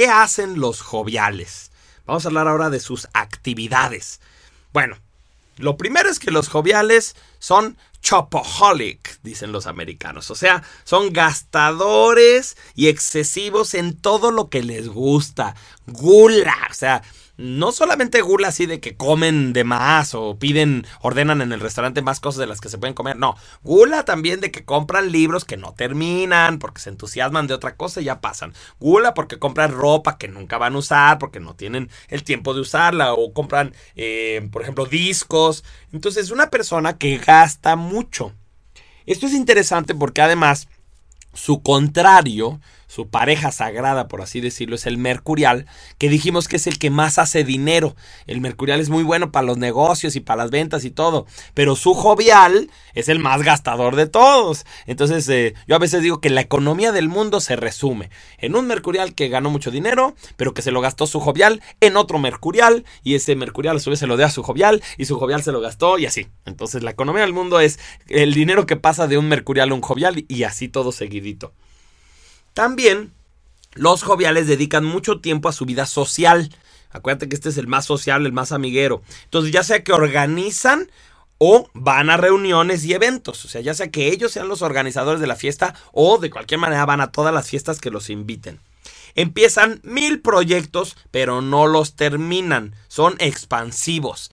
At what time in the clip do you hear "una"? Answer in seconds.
36.30-36.50